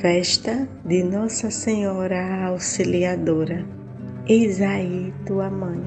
Festa 0.00 0.66
de 0.84 1.02
Nossa 1.02 1.50
Senhora 1.50 2.46
Auxiliadora. 2.46 3.66
Eis 4.26 4.62
aí 4.62 5.12
tua 5.26 5.50
mãe. 5.50 5.82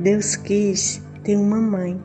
Deus 0.00 0.34
quis 0.34 1.00
ter 1.22 1.36
uma 1.36 1.60
mãe. 1.60 2.00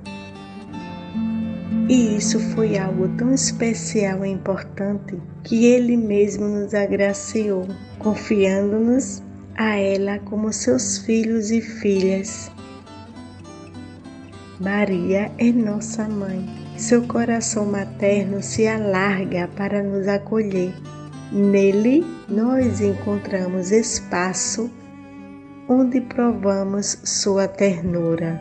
E 1.89 2.17
isso 2.17 2.39
foi 2.53 2.77
algo 2.77 3.07
tão 3.17 3.33
especial 3.33 4.23
e 4.23 4.29
importante 4.29 5.17
que 5.43 5.65
Ele 5.65 5.97
mesmo 5.97 6.47
nos 6.47 6.75
agraciou, 6.75 7.67
confiando-nos 7.97 9.23
a 9.55 9.75
ela 9.75 10.19
como 10.19 10.53
seus 10.53 10.99
filhos 10.99 11.49
e 11.49 11.61
filhas. 11.61 12.51
Maria 14.59 15.31
é 15.37 15.53
nossa 15.53 16.09
mãe. 16.09 16.45
Seu 16.75 17.07
coração 17.07 17.65
materno 17.65 18.43
se 18.43 18.67
alarga 18.67 19.49
para 19.55 19.81
nos 19.81 20.05
acolher. 20.05 20.73
Nele 21.31 22.05
nós 22.27 22.81
encontramos 22.81 23.71
espaço 23.71 24.69
onde 25.69 26.01
provamos 26.01 26.99
sua 27.05 27.47
ternura. 27.47 28.37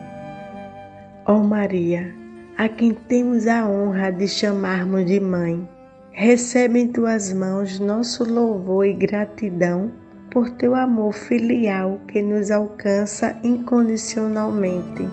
Ó 1.25 1.35
oh 1.35 1.43
Maria, 1.43 2.13
a 2.57 2.67
quem 2.67 2.93
temos 2.93 3.47
a 3.47 3.65
honra 3.65 4.11
de 4.11 4.27
chamarmos 4.27 5.05
de 5.05 5.21
mãe, 5.21 5.69
recebe 6.11 6.79
em 6.79 6.87
tuas 6.89 7.31
mãos 7.31 7.79
nosso 7.79 8.29
louvor 8.29 8.85
e 8.85 8.91
gratidão 8.91 9.89
por 10.29 10.49
teu 10.49 10.75
amor 10.75 11.13
filial 11.13 11.97
que 12.09 12.21
nos 12.21 12.51
alcança 12.51 13.39
incondicionalmente. 13.41 15.07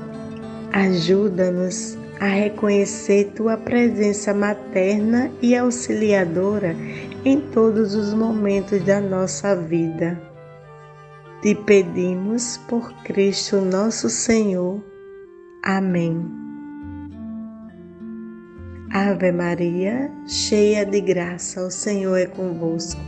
Ajuda-nos 0.77 1.97
a 2.21 2.27
reconhecer 2.27 3.33
tua 3.35 3.57
presença 3.57 4.35
materna 4.35 5.33
e 5.41 5.57
auxiliadora 5.57 6.77
em 7.25 7.41
todos 7.41 7.95
os 7.95 8.13
momentos 8.13 8.85
da 8.85 9.01
nossa 9.01 9.57
vida. 9.57 10.21
Te 11.41 11.55
pedimos 11.55 12.59
por 12.69 12.93
Cristo 13.05 13.63
nosso 13.63 14.11
Senhor. 14.11 14.85
Amém. 15.63 16.31
Ave 18.93 19.33
Maria, 19.33 20.11
cheia 20.27 20.85
de 20.85 21.01
graça, 21.01 21.63
o 21.63 21.71
Senhor 21.71 22.19
é 22.19 22.27
convosco. 22.27 23.01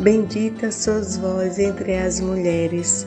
Bendita 0.00 0.72
sois 0.72 1.16
vós 1.16 1.60
entre 1.60 1.96
as 1.96 2.18
mulheres, 2.18 3.06